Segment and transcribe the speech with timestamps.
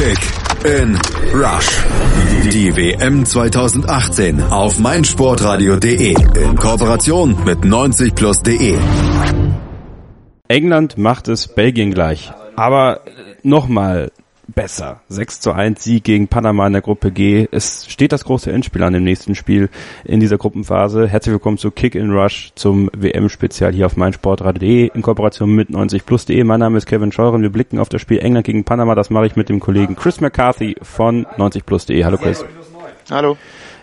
[0.00, 0.18] Kick
[0.64, 0.98] in
[1.34, 1.68] Rush.
[2.50, 8.78] Die WM 2018 auf meinsportradio.de in Kooperation mit 90plus.de.
[10.48, 12.32] England macht es Belgien gleich.
[12.56, 13.02] Aber
[13.42, 14.10] nochmal,
[14.54, 15.00] besser.
[15.08, 17.48] 6 zu 1 Sieg gegen Panama in der Gruppe G.
[17.50, 19.68] Es steht das große Endspiel an dem nächsten Spiel
[20.04, 21.08] in dieser Gruppenphase.
[21.08, 26.42] Herzlich willkommen zu Kick in Rush zum WM-Spezial hier auf meinsportradio.de in Kooperation mit 90plus.de.
[26.44, 27.42] Mein Name ist Kevin Scheuren.
[27.42, 28.94] Wir blicken auf das Spiel England gegen Panama.
[28.94, 32.04] Das mache ich mit dem Kollegen Chris McCarthy von 90plus.de.
[32.04, 32.44] Hallo Chris.
[33.10, 33.36] Hallo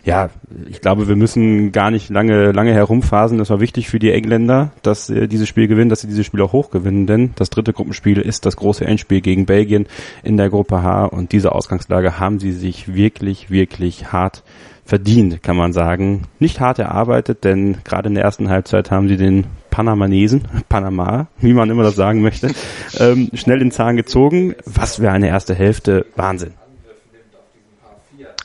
[0.04, 0.30] ja,
[0.70, 3.38] ich glaube, wir müssen gar nicht lange, lange herumphasen.
[3.38, 6.42] Das war wichtig für die Engländer, dass sie dieses Spiel gewinnen, dass sie dieses Spiel
[6.42, 9.88] auch hochgewinnen, denn das dritte Gruppenspiel ist das große Endspiel gegen Belgien
[10.24, 14.44] in der Gruppe H und diese Ausgangslage haben sie sich wirklich, wirklich hart
[14.88, 16.24] verdient, kann man sagen.
[16.40, 21.54] Nicht hart erarbeitet, denn gerade in der ersten Halbzeit haben sie den Panamanesen, Panama, wie
[21.54, 22.52] man immer das sagen möchte,
[23.00, 24.56] ähm, schnell in Zahn gezogen.
[24.66, 26.54] Was für eine erste Hälfte, Wahnsinn.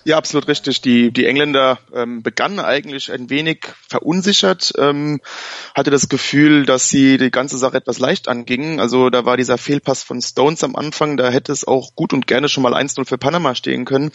[0.05, 0.80] Ja, absolut richtig.
[0.80, 5.21] Die, die Engländer ähm, begannen eigentlich ein wenig verunsichert, ähm,
[5.76, 8.80] hatte das Gefühl, dass sie die ganze Sache etwas leicht angingen.
[8.80, 12.26] Also da war dieser Fehlpass von Stones am Anfang, da hätte es auch gut und
[12.26, 14.10] gerne schon mal 1-0 für Panama stehen können.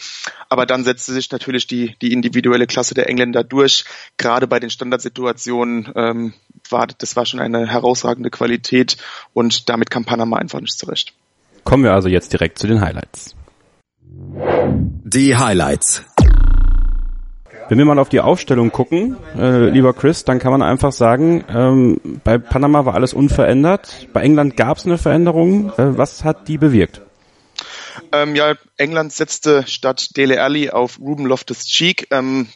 [0.50, 3.84] Aber dann setzte sich natürlich die, die individuelle Klasse der Engländer durch.
[4.18, 6.34] Gerade bei den Standardsituationen ähm,
[6.68, 8.98] war das war schon eine herausragende Qualität
[9.32, 11.14] und damit kam Panama einfach nicht zurecht.
[11.64, 13.37] Kommen wir also jetzt direkt zu den Highlights.
[15.04, 16.04] Die Highlights.
[17.68, 21.44] Wenn wir mal auf die Aufstellung gucken, äh, lieber Chris, dann kann man einfach sagen,
[21.48, 24.08] ähm, bei Panama war alles unverändert.
[24.12, 25.70] Bei England gab es eine Veränderung.
[25.76, 27.02] Äh, was hat die bewirkt?
[28.12, 32.08] Ähm, ja, England setzte statt Dele Alli auf Ruben Loftus-Cheek.
[32.10, 32.48] Ähm,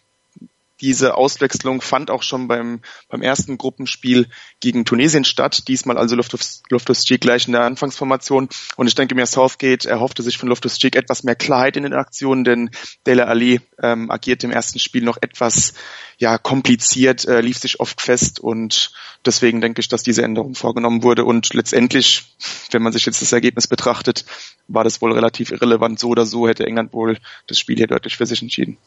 [0.83, 4.27] diese Auswechslung fand auch schon beim, beim ersten Gruppenspiel
[4.61, 5.69] gegen Tunesien statt.
[5.69, 8.49] Diesmal also Loftus, Loftus-Cheek gleich in der Anfangsformation.
[8.77, 12.43] Und ich denke mir, Southgate erhoffte sich von Loftus-Cheek etwas mehr Klarheit in den Aktionen,
[12.43, 12.71] denn
[13.07, 15.75] Dele Ali ähm, agierte im ersten Spiel noch etwas
[16.19, 18.93] ja kompliziert, äh, lief sich oft fest und
[19.25, 21.25] deswegen denke ich, dass diese Änderung vorgenommen wurde.
[21.25, 22.25] Und letztendlich,
[22.71, 24.25] wenn man sich jetzt das Ergebnis betrachtet,
[24.69, 25.99] war das wohl relativ irrelevant.
[25.99, 28.79] So oder so hätte England wohl das Spiel hier deutlich für sich entschieden.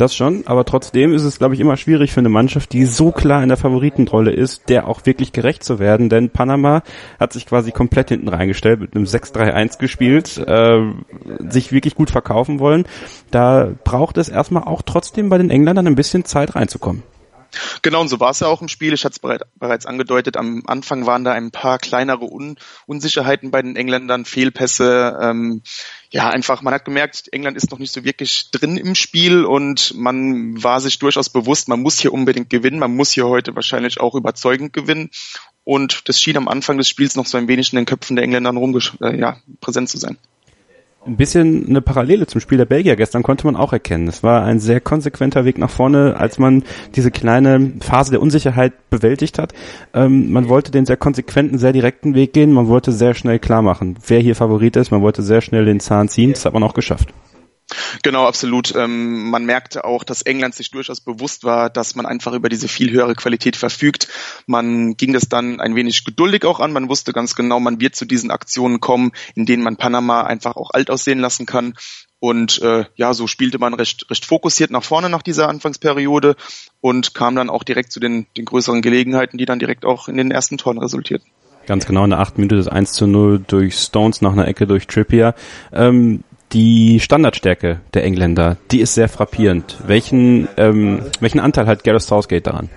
[0.00, 3.12] Das schon, aber trotzdem ist es, glaube ich, immer schwierig für eine Mannschaft, die so
[3.12, 6.82] klar in der Favoritenrolle ist, der auch wirklich gerecht zu werden, denn Panama
[7.18, 10.80] hat sich quasi komplett hinten reingestellt, mit einem 6-3-1 gespielt, äh,
[11.40, 12.86] sich wirklich gut verkaufen wollen.
[13.30, 17.02] Da braucht es erstmal auch trotzdem bei den Engländern ein bisschen Zeit reinzukommen.
[17.82, 18.92] Genau, und so war es ja auch im Spiel.
[18.92, 20.36] Ich hatte es bereits angedeutet.
[20.36, 22.56] Am Anfang waren da ein paar kleinere Un
[22.86, 25.18] Unsicherheiten bei den Engländern, Fehlpässe.
[25.20, 25.62] Ähm,
[26.10, 29.94] ja, einfach, man hat gemerkt, England ist noch nicht so wirklich drin im Spiel und
[29.94, 32.78] man war sich durchaus bewusst, man muss hier unbedingt gewinnen.
[32.78, 35.10] Man muss hier heute wahrscheinlich auch überzeugend gewinnen.
[35.64, 38.24] Und das schien am Anfang des Spiels noch so ein wenig in den Köpfen der
[38.24, 40.18] Engländer rumges äh, ja, präsent zu sein.
[41.06, 44.06] Ein bisschen eine Parallele zum Spiel der Belgier gestern konnte man auch erkennen.
[44.06, 46.62] Es war ein sehr konsequenter Weg nach vorne, als man
[46.94, 49.54] diese kleine Phase der Unsicherheit bewältigt hat.
[49.94, 52.52] Ähm, man wollte den sehr konsequenten, sehr direkten Weg gehen.
[52.52, 54.90] Man wollte sehr schnell klar machen, wer hier Favorit ist.
[54.90, 56.32] Man wollte sehr schnell den Zahn ziehen.
[56.32, 57.08] Das hat man auch geschafft.
[58.02, 58.74] Genau, absolut.
[58.74, 62.68] Ähm, man merkte auch, dass England sich durchaus bewusst war, dass man einfach über diese
[62.68, 64.08] viel höhere Qualität verfügt.
[64.46, 66.72] Man ging das dann ein wenig geduldig auch an.
[66.72, 70.56] Man wusste ganz genau, man wird zu diesen Aktionen kommen, in denen man Panama einfach
[70.56, 71.74] auch alt aussehen lassen kann.
[72.20, 76.36] Und äh, ja, so spielte man recht, recht fokussiert nach vorne nach dieser Anfangsperiode
[76.80, 80.16] und kam dann auch direkt zu den, den größeren Gelegenheiten, die dann direkt auch in
[80.16, 81.28] den ersten Toren resultierten.
[81.66, 84.66] Ganz genau, in der achten Minute das 1 zu 0 durch Stones nach einer Ecke
[84.66, 85.34] durch Trippier.
[85.72, 89.76] Ähm, die Standardstärke der Engländer, die ist sehr frappierend.
[89.86, 92.70] Welchen, ähm, welchen Anteil hat Gareth Southgate daran?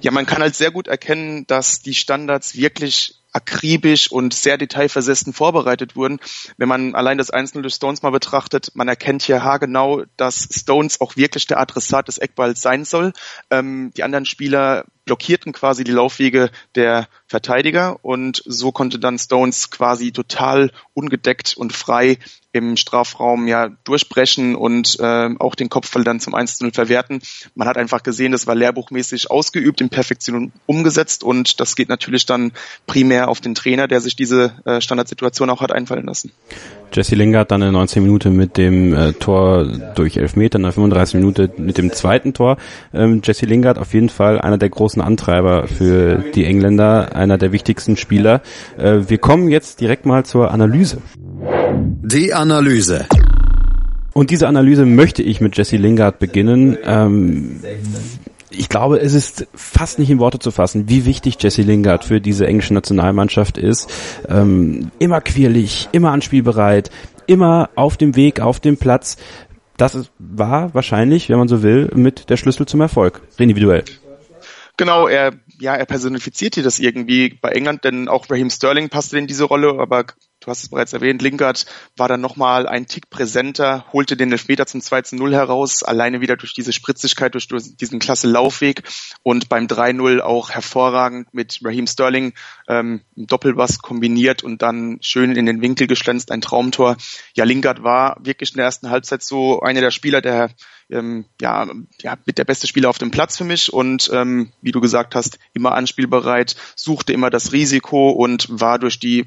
[0.00, 5.34] Ja, man kann halt sehr gut erkennen, dass die Standards wirklich akribisch und sehr detailversessen
[5.34, 6.20] vorbereitet wurden.
[6.56, 11.00] Wenn man allein das Einzelne durch Stones mal betrachtet, man erkennt hier haargenau, dass Stones
[11.02, 13.12] auch wirklich der Adressat des Eckballs sein soll.
[13.50, 19.70] Ähm, die anderen Spieler blockierten quasi die Laufwege der Verteidiger und so konnte dann Stones
[19.70, 22.18] quasi total ungedeckt und frei
[22.56, 27.20] im Strafraum ja durchbrechen und äh, auch den Kopfball dann zum 1-0 verwerten.
[27.54, 32.24] Man hat einfach gesehen, das war lehrbuchmäßig ausgeübt, in Perfektion umgesetzt und das geht natürlich
[32.24, 32.52] dann
[32.86, 36.32] primär auf den Trainer, der sich diese äh, Standardsituation auch hat einfallen lassen.
[36.92, 41.16] Jesse Lingard dann in 19 Minuten mit dem äh, Tor durch Elfmeter, in der 35
[41.16, 42.56] Minute mit dem zweiten Tor.
[42.94, 47.52] Ähm, Jesse Lingard auf jeden Fall einer der großen Antreiber für die Engländer, einer der
[47.52, 48.42] wichtigsten Spieler.
[48.78, 50.98] Äh, wir kommen jetzt direkt mal zur Analyse.
[52.02, 53.06] Die Analyse.
[54.12, 56.78] Und diese Analyse möchte ich mit Jesse Lingard beginnen.
[56.84, 57.60] Ähm,
[58.50, 62.20] ich glaube, es ist fast nicht in Worte zu fassen, wie wichtig Jesse Lingard für
[62.20, 63.92] diese englische Nationalmannschaft ist.
[64.28, 66.90] Ähm, immer quirlig, immer anspielbereit,
[67.26, 69.16] immer auf dem Weg, auf dem Platz.
[69.76, 73.84] Das war wahrscheinlich, wenn man so will, mit der Schlüssel zum Erfolg, individuell.
[74.76, 79.26] Genau, er, ja, er personifizierte das irgendwie bei England, denn auch Raheem Sterling passte in
[79.26, 80.04] diese Rolle, aber
[80.46, 81.66] du hast es bereits erwähnt, Lingard
[81.96, 86.20] war dann nochmal ein Tick präsenter, holte den Elfmeter zum 2 zu 0 heraus, alleine
[86.20, 88.84] wieder durch diese Spritzigkeit, durch diesen klasse Laufweg
[89.24, 92.32] und beim 3-0 auch hervorragend mit Raheem Sterling
[92.68, 96.96] ähm, Doppelbass kombiniert und dann schön in den Winkel geschlänzt, ein Traumtor.
[97.34, 100.50] Ja, Lingard war wirklich in der ersten Halbzeit so einer der Spieler, der
[100.88, 101.66] ähm, ja,
[102.02, 105.16] ja, mit der beste Spieler auf dem Platz für mich und ähm, wie du gesagt
[105.16, 109.24] hast, immer anspielbereit, suchte immer das Risiko und war durch die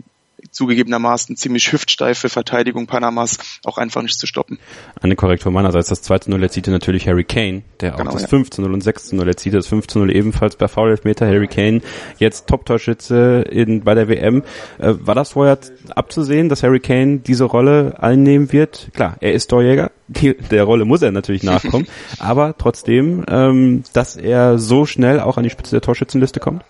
[0.51, 4.59] zugegebenermaßen ziemlich hüftsteife Verteidigung Panamas auch einfach nicht zu stoppen.
[5.01, 8.27] Eine Korrektur meinerseits, das 2 0 erzielte natürlich Harry Kane, der genau, auch das ja.
[8.30, 10.89] 5 0 und 6 0 erzielte, das 5 0 ebenfalls bei Foul.
[10.89, 11.81] Harry Kane
[12.18, 14.44] jetzt Top-Torschütze in, bei der WM.
[14.77, 15.57] Äh, war das vorher
[15.95, 18.89] abzusehen, dass Harry Kane diese Rolle einnehmen wird?
[18.94, 21.88] Klar, er ist Torjäger, die, der Rolle muss er natürlich nachkommen,
[22.19, 26.63] aber trotzdem, ähm, dass er so schnell auch an die Spitze der Torschützenliste kommt?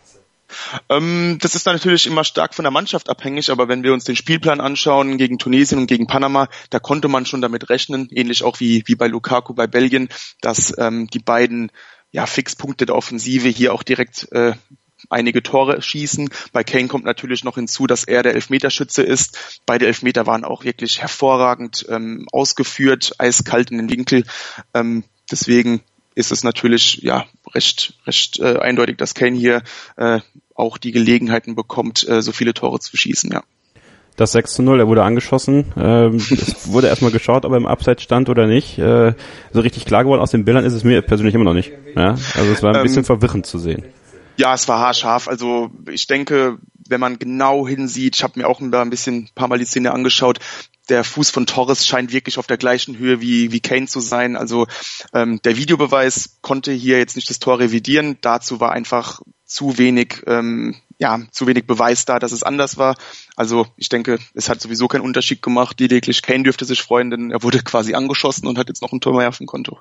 [0.89, 4.15] Ähm, das ist natürlich immer stark von der Mannschaft abhängig, aber wenn wir uns den
[4.15, 8.59] Spielplan anschauen gegen Tunesien und gegen Panama, da konnte man schon damit rechnen, ähnlich auch
[8.59, 10.09] wie, wie bei Lukaku bei Belgien,
[10.41, 11.71] dass ähm, die beiden
[12.11, 14.53] ja, Fixpunkte der Offensive hier auch direkt äh,
[15.09, 16.29] einige Tore schießen.
[16.51, 19.61] Bei Kane kommt natürlich noch hinzu, dass er der Elfmeterschütze ist.
[19.65, 24.23] Beide Elfmeter waren auch wirklich hervorragend ähm, ausgeführt, eiskalt in den Winkel.
[24.73, 25.81] Ähm, deswegen
[26.19, 27.25] ist es natürlich ja
[27.55, 29.63] recht recht äh, eindeutig, dass Kane hier
[29.95, 30.19] äh,
[30.53, 33.41] auch die Gelegenheiten bekommt, äh, so viele Tore zu schießen, ja.
[34.17, 35.71] Das 6 zu 0, er wurde angeschossen.
[35.77, 38.77] Ähm, es wurde erstmal geschaut, ob er im Abseits stand oder nicht.
[38.77, 39.13] Äh,
[39.53, 41.71] so richtig klar geworden aus den Bildern ist es mir persönlich immer noch nicht.
[41.95, 42.17] Ja?
[42.35, 43.85] Also es war ein ähm, bisschen verwirrend zu sehen.
[44.35, 45.29] Ja, es war haarscharf.
[45.29, 46.57] Also ich denke,
[46.89, 49.91] wenn man genau hinsieht, ich habe mir auch ein bisschen ein paar Mal die Szene
[49.91, 50.39] angeschaut,
[50.89, 54.35] der Fuß von Torres scheint wirklich auf der gleichen Höhe wie, wie Kane zu sein.
[54.35, 54.67] Also
[55.13, 58.17] ähm, der Videobeweis konnte hier jetzt nicht das Tor revidieren.
[58.21, 62.95] Dazu war einfach zu wenig, ähm, ja, zu wenig Beweis da, dass es anders war.
[63.35, 65.79] Also ich denke, es hat sowieso keinen Unterschied gemacht.
[65.79, 69.01] Lediglich Kane dürfte sich freuen, denn er wurde quasi angeschossen und hat jetzt noch ein
[69.01, 69.79] Tor mehr auf dem Konto.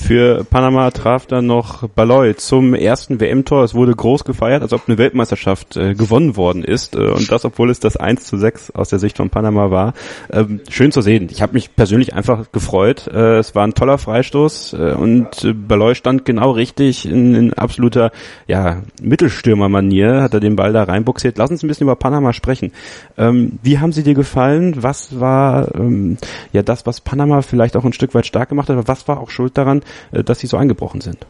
[0.00, 3.64] Für Panama traf dann noch Baloy zum ersten WM-Tor.
[3.64, 6.94] Es wurde groß gefeiert, als ob eine Weltmeisterschaft äh, gewonnen worden ist.
[6.94, 9.94] Äh, und das, obwohl es das 1 zu 6 aus der Sicht von Panama war.
[10.30, 11.28] Ähm, schön zu sehen.
[11.30, 13.08] Ich habe mich persönlich einfach gefreut.
[13.08, 17.52] Äh, es war ein toller Freistoß äh, und äh, Baloy stand genau richtig in, in
[17.54, 18.12] absoluter
[18.46, 21.38] ja, Mittelstürmer-Manier, hat er den Ball da reinbuxiert.
[21.38, 22.72] Lass uns ein bisschen über Panama sprechen.
[23.16, 24.76] Ähm, wie haben sie dir gefallen?
[24.82, 26.18] Was war ähm,
[26.52, 29.18] ja das, was Panama vielleicht auch ein Stück weit stark gemacht hat, aber was war
[29.18, 29.82] auch schuld daran,
[30.12, 31.26] dass sie so eingebrochen sind?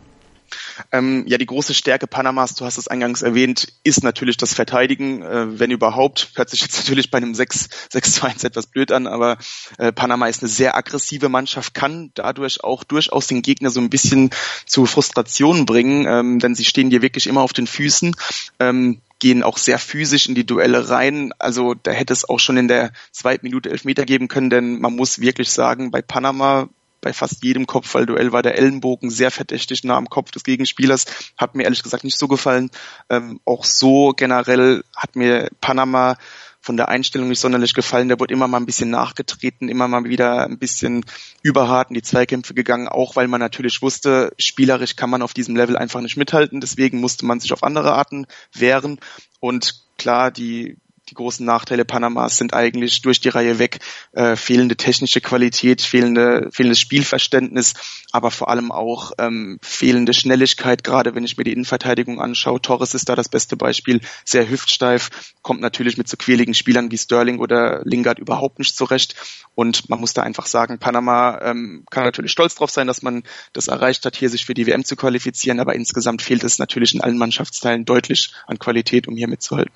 [0.92, 5.22] Ähm, ja, die große Stärke Panamas, du hast es eingangs erwähnt, ist natürlich das Verteidigen,
[5.22, 6.30] äh, wenn überhaupt.
[6.34, 9.38] Hört sich jetzt natürlich bei einem 6, 6 2 1 etwas blöd an, aber
[9.78, 13.90] äh, Panama ist eine sehr aggressive Mannschaft, kann dadurch auch durchaus den Gegner so ein
[13.90, 14.30] bisschen
[14.66, 18.14] zu Frustrationen bringen, ähm, denn sie stehen dir wirklich immer auf den Füßen.
[18.58, 21.32] Ähm, gehen auch sehr physisch in die Duelle rein.
[21.40, 24.94] Also da hätte es auch schon in der zweiten Minute Elfmeter geben können, denn man
[24.94, 26.68] muss wirklich sagen, bei Panama
[27.00, 31.06] bei fast jedem Kopfballduell war der Ellenbogen sehr verdächtig nah am Kopf des Gegenspielers.
[31.36, 32.70] Hat mir ehrlich gesagt nicht so gefallen.
[33.08, 36.16] Ähm, auch so generell hat mir Panama
[36.60, 38.08] von der Einstellung nicht sonderlich gefallen.
[38.08, 41.04] Der wurde immer mal ein bisschen nachgetreten, immer mal wieder ein bisschen
[41.42, 45.56] überhart in die Zweikämpfe gegangen, auch weil man natürlich wusste, spielerisch kann man auf diesem
[45.56, 46.60] Level einfach nicht mithalten.
[46.60, 48.98] Deswegen musste man sich auf andere Arten wehren.
[49.40, 50.76] Und klar, die
[51.08, 53.78] die großen Nachteile Panamas sind eigentlich durch die Reihe weg
[54.12, 57.74] äh, fehlende technische Qualität, fehlende, fehlendes Spielverständnis,
[58.12, 62.60] aber vor allem auch ähm, fehlende Schnelligkeit, gerade wenn ich mir die Innenverteidigung anschaue.
[62.60, 66.98] Torres ist da das beste Beispiel, sehr hüftsteif, kommt natürlich mit so quäligen Spielern wie
[66.98, 69.14] Sterling oder Lingard überhaupt nicht zurecht.
[69.54, 73.22] Und man muss da einfach sagen, Panama ähm, kann natürlich stolz drauf sein, dass man
[73.52, 76.94] das erreicht hat, hier sich für die WM zu qualifizieren, aber insgesamt fehlt es natürlich
[76.94, 79.72] in allen Mannschaftsteilen deutlich an Qualität, um hier mitzuhalten.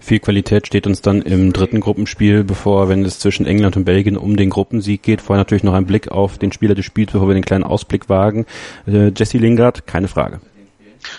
[0.00, 4.16] Viel Qualität steht uns dann im dritten Gruppenspiel bevor, wenn es zwischen England und Belgien
[4.16, 5.20] um den Gruppensieg geht.
[5.20, 8.08] Vorher natürlich noch ein Blick auf den Spieler des Spiels, bevor wir den kleinen Ausblick
[8.08, 8.46] wagen.
[8.86, 10.40] Äh, Jesse Lingard, keine Frage.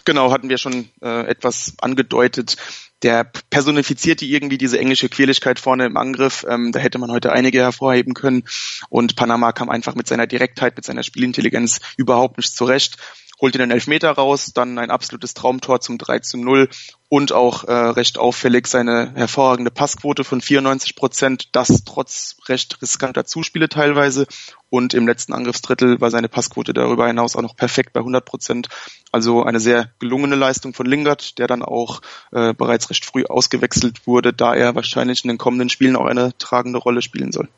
[0.05, 2.57] Genau, hatten wir schon äh, etwas angedeutet.
[3.01, 6.45] Der personifizierte irgendwie diese englische Quirligkeit vorne im Angriff.
[6.49, 8.43] Ähm, da hätte man heute einige hervorheben können.
[8.89, 12.97] Und Panama kam einfach mit seiner Direktheit, mit seiner Spielintelligenz überhaupt nicht zurecht.
[13.41, 16.69] Holt ihn den Elfmeter raus, dann ein absolutes Traumtor zum 3 zu 0
[17.09, 23.25] und auch äh, recht auffällig seine hervorragende Passquote von 94 Prozent, das trotz recht riskanter
[23.25, 24.27] Zuspiele teilweise.
[24.69, 28.67] Und im letzten Angriffsdrittel war seine Passquote darüber hinaus auch noch perfekt bei 100 Prozent.
[29.11, 34.05] Also eine sehr gelungene Leistung von Lingard, der dann auch äh, bereits recht früh ausgewechselt
[34.05, 37.49] wurde, da er wahrscheinlich in den kommenden Spielen auch eine tragende Rolle spielen soll.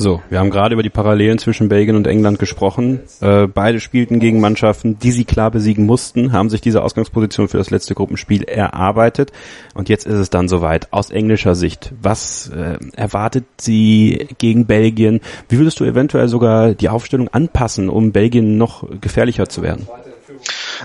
[0.00, 3.00] So, wir haben gerade über die Parallelen zwischen Belgien und England gesprochen.
[3.20, 7.58] Äh, beide spielten gegen Mannschaften, die sie klar besiegen mussten, haben sich diese Ausgangsposition für
[7.58, 9.32] das letzte Gruppenspiel erarbeitet.
[9.74, 10.92] Und jetzt ist es dann soweit.
[10.92, 15.20] Aus englischer Sicht, was äh, erwartet sie gegen Belgien?
[15.48, 19.88] Wie würdest du eventuell sogar die Aufstellung anpassen, um Belgien noch gefährlicher zu werden?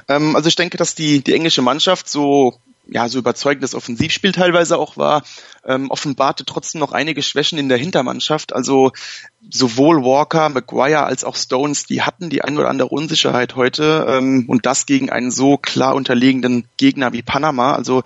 [0.09, 2.55] Ähm, also ich denke, dass die, die englische Mannschaft so
[2.87, 5.23] ja, so überzeugendes Offensivspiel teilweise auch war,
[5.65, 8.53] ähm, offenbarte trotzdem noch einige Schwächen in der Hintermannschaft.
[8.53, 8.91] Also
[9.49, 14.45] sowohl Walker, Maguire als auch Stones, die hatten die ein oder andere Unsicherheit heute ähm,
[14.47, 17.73] und das gegen einen so klar unterlegenen Gegner wie Panama.
[17.73, 18.03] Also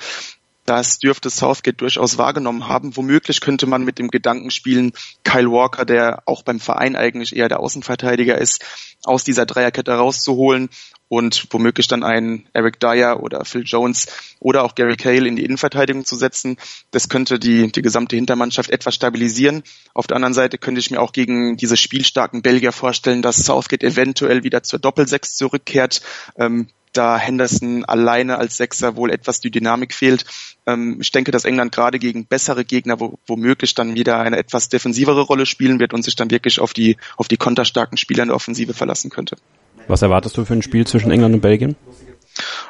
[0.66, 2.96] das dürfte Southgate durchaus wahrgenommen haben.
[2.98, 4.92] Womöglich könnte man mit dem Gedanken spielen,
[5.24, 8.66] Kyle Walker, der auch beim Verein eigentlich eher der Außenverteidiger ist,
[9.06, 10.70] aus dieser Dreierkette rauszuholen
[11.10, 14.08] und womöglich dann einen Eric Dyer oder Phil Jones
[14.40, 16.58] oder auch Gary Cale in die Innenverteidigung zu setzen.
[16.92, 19.64] Das könnte die, die gesamte Hintermannschaft etwas stabilisieren.
[19.94, 23.84] Auf der anderen Seite könnte ich mir auch gegen diese spielstarken Belgier vorstellen, dass Southgate
[23.84, 26.02] eventuell wieder zur Doppelsechs zurückkehrt.
[26.38, 30.26] Ähm, da Henderson alleine als Sechser wohl etwas die Dynamik fehlt.
[30.66, 34.70] Ähm, ich denke, dass England gerade gegen bessere Gegner wo, womöglich dann wieder eine etwas
[34.70, 38.30] defensivere Rolle spielen wird und sich dann wirklich auf die, auf die konterstarken Spieler in
[38.30, 39.38] der Offensive verlassen könnte.
[39.88, 41.76] Was erwartest du für ein Spiel zwischen England und Belgien?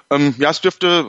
[0.09, 1.05] Ähm, ja, es dürfte,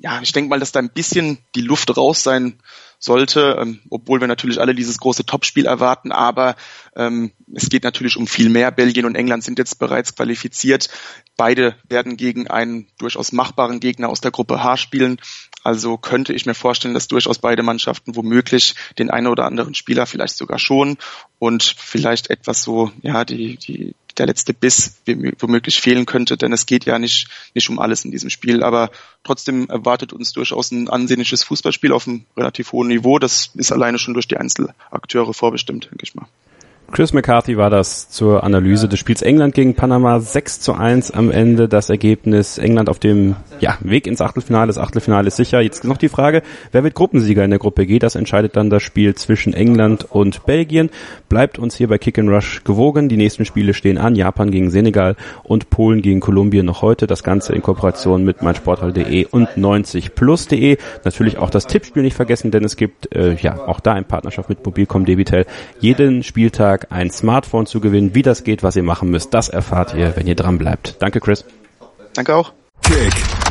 [0.00, 2.58] ja, ich denke mal, dass da ein bisschen die Luft raus sein
[2.98, 6.54] sollte, ähm, obwohl wir natürlich alle dieses große Topspiel erwarten, aber
[6.96, 8.70] ähm, es geht natürlich um viel mehr.
[8.70, 10.88] Belgien und England sind jetzt bereits qualifiziert.
[11.36, 15.20] Beide werden gegen einen durchaus machbaren Gegner aus der Gruppe H spielen.
[15.64, 20.06] Also könnte ich mir vorstellen, dass durchaus beide Mannschaften womöglich den einen oder anderen Spieler
[20.06, 20.96] vielleicht sogar schon
[21.38, 25.00] und vielleicht etwas so, ja, die, die, der letzte Biss
[25.38, 28.62] womöglich fehlen könnte, denn es geht ja nicht, nicht um alles in diesem Spiel.
[28.62, 28.90] Aber
[29.24, 33.18] trotzdem erwartet uns durchaus ein ansehnliches Fußballspiel auf einem relativ hohen Niveau.
[33.18, 36.26] Das ist alleine schon durch die Einzelakteure vorbestimmt, denke ich mal.
[36.92, 41.30] Chris McCarthy war das zur Analyse des Spiels England gegen Panama 6 zu 1 am
[41.30, 41.66] Ende.
[41.66, 44.66] Das Ergebnis England auf dem ja, Weg ins Achtelfinale.
[44.66, 45.62] Das Achtelfinale ist sicher.
[45.62, 47.98] Jetzt noch die Frage, wer wird Gruppensieger in der Gruppe G?
[47.98, 50.90] Das entscheidet dann das Spiel zwischen England und Belgien.
[51.30, 53.08] Bleibt uns hier bei Kick and Rush gewogen.
[53.08, 54.14] Die nächsten Spiele stehen an.
[54.14, 57.06] Japan gegen Senegal und Polen gegen Kolumbien noch heute.
[57.06, 60.76] Das Ganze in Kooperation mit meinsporthall.de und 90plus.de.
[61.06, 64.50] Natürlich auch das Tippspiel nicht vergessen, denn es gibt äh, ja auch da in Partnerschaft
[64.50, 65.46] mit Mobilcom Debitel
[65.80, 68.14] jeden Spieltag ein Smartphone zu gewinnen.
[68.14, 70.96] Wie das geht, was ihr machen müsst, das erfahrt ihr, wenn ihr dran bleibt.
[71.00, 71.44] Danke, Chris.
[72.14, 72.52] Danke auch.
[72.82, 73.12] Kick